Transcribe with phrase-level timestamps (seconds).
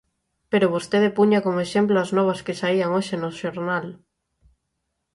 [0.51, 3.85] Pero vostede puña como exemplo as novas que saían hoxe no xornal.